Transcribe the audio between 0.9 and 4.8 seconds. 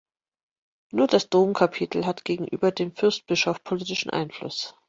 Nur das Domkapitel hatte gegenüber dem Fürstbischof politischen Einfluss.